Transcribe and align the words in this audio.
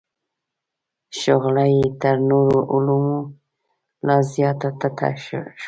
شغله 1.19 1.65
یې 1.75 1.85
تر 2.01 2.15
نورو 2.29 2.59
علومو 2.73 3.19
لا 4.07 4.17
زیاته 4.31 4.69
تته 4.79 5.09
شوه. 5.23 5.43